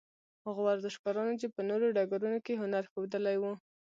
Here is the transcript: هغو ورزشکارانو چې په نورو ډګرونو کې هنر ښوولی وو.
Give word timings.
هغو 0.45 0.61
ورزشکارانو 0.69 1.33
چې 1.41 1.47
په 1.55 1.61
نورو 1.69 1.85
ډګرونو 1.97 2.39
کې 2.45 2.59
هنر 2.61 2.83
ښوولی 2.91 3.35
وو. 3.41 3.53